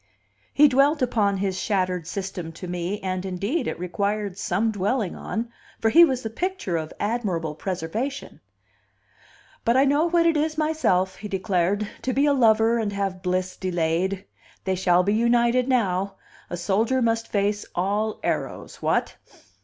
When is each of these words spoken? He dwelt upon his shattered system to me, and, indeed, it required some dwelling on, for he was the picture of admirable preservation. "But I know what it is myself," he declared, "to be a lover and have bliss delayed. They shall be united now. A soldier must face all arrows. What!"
He 0.51 0.67
dwelt 0.67 1.03
upon 1.03 1.37
his 1.37 1.59
shattered 1.61 2.07
system 2.07 2.51
to 2.53 2.67
me, 2.67 2.99
and, 3.01 3.23
indeed, 3.23 3.67
it 3.67 3.77
required 3.77 4.35
some 4.35 4.71
dwelling 4.71 5.15
on, 5.15 5.51
for 5.79 5.89
he 5.89 6.03
was 6.03 6.23
the 6.23 6.29
picture 6.31 6.75
of 6.75 6.91
admirable 6.99 7.53
preservation. 7.53 8.41
"But 9.63 9.77
I 9.77 9.85
know 9.85 10.05
what 10.07 10.25
it 10.25 10.35
is 10.35 10.57
myself," 10.57 11.17
he 11.17 11.27
declared, 11.27 11.87
"to 12.01 12.13
be 12.13 12.25
a 12.25 12.33
lover 12.33 12.79
and 12.79 12.91
have 12.91 13.21
bliss 13.21 13.55
delayed. 13.55 14.25
They 14.63 14.73
shall 14.73 15.03
be 15.03 15.13
united 15.13 15.67
now. 15.67 16.15
A 16.49 16.57
soldier 16.57 16.99
must 17.03 17.27
face 17.27 17.63
all 17.75 18.19
arrows. 18.23 18.77
What!" 18.81 19.15